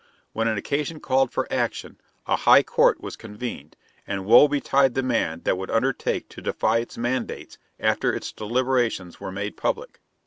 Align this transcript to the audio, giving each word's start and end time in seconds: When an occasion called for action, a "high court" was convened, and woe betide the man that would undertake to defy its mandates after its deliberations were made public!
When 0.33 0.47
an 0.47 0.57
occasion 0.57 0.99
called 0.99 1.31
for 1.31 1.47
action, 1.53 2.01
a 2.25 2.35
"high 2.35 2.63
court" 2.63 3.01
was 3.01 3.15
convened, 3.15 3.75
and 4.07 4.25
woe 4.25 4.47
betide 4.47 4.95
the 4.95 5.03
man 5.03 5.41
that 5.43 5.59
would 5.59 5.69
undertake 5.69 6.27
to 6.29 6.41
defy 6.41 6.79
its 6.79 6.97
mandates 6.97 7.59
after 7.79 8.11
its 8.11 8.31
deliberations 8.31 9.19
were 9.19 9.31
made 9.31 9.57
public! 9.57 10.01